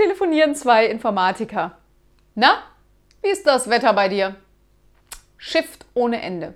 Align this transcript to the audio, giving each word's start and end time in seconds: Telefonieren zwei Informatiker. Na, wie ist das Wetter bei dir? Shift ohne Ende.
Telefonieren 0.00 0.54
zwei 0.54 0.86
Informatiker. 0.86 1.76
Na, 2.34 2.62
wie 3.22 3.28
ist 3.28 3.46
das 3.46 3.68
Wetter 3.68 3.92
bei 3.92 4.08
dir? 4.08 4.36
Shift 5.36 5.84
ohne 5.92 6.22
Ende. 6.22 6.54